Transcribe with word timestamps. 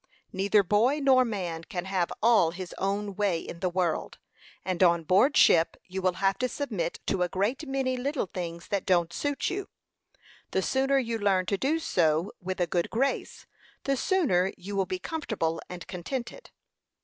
Neither 0.33 0.63
boy 0.63 0.97
nor 0.99 1.23
man 1.23 1.63
can 1.63 1.85
have 1.85 2.11
all 2.23 2.49
his 2.49 2.73
own 2.79 3.15
way 3.15 3.37
in 3.39 3.59
the 3.59 3.69
world; 3.69 4.17
and 4.65 4.81
on 4.81 5.03
board 5.03 5.37
ship 5.37 5.77
you 5.87 6.01
will 6.01 6.13
have 6.13 6.39
to 6.39 6.49
submit 6.49 6.99
to 7.05 7.21
a 7.21 7.29
great 7.29 7.67
many 7.67 7.95
little 7.97 8.25
things 8.25 8.69
that 8.69 8.87
don't 8.87 9.13
suit 9.13 9.51
you. 9.51 9.69
The 10.53 10.63
sooner 10.63 10.97
you 10.97 11.19
learn 11.19 11.45
to 11.45 11.55
do 11.59 11.77
so 11.77 12.31
with 12.41 12.59
a 12.59 12.65
good 12.65 12.89
grace, 12.89 13.45
the 13.83 13.95
sooner 13.95 14.51
you 14.57 14.75
will 14.75 14.87
be 14.87 14.97
comfortable 14.97 15.61
and 15.69 15.85
contented." 15.85 16.49